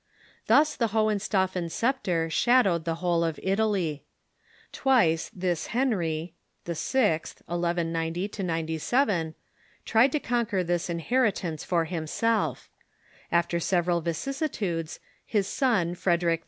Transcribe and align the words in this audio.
Thus 0.47 0.75
the 0.75 0.87
Hohenstaufen 0.87 1.69
sceptre 1.69 2.27
shadow^ed 2.29 2.85
the 2.85 2.95
whole 3.05 3.23
of 3.23 3.39
Italy. 3.43 4.03
Twice 4.71 5.29
this 5.31 5.67
Henry 5.77 6.33
(VI., 6.65 7.21
1190 7.45 8.31
97) 8.41 9.35
tried 9.85 10.11
to 10.11 10.19
conquer 10.19 10.63
this 10.63 10.89
inheritance 10.89 11.63
for 11.63 11.85
himself. 11.85 12.67
After 13.31 13.59
several 13.59 14.01
vicissitudes, 14.01 14.99
his 15.23 15.45
son, 15.45 15.93
Frederic 15.93 16.39
II. 16.39 16.39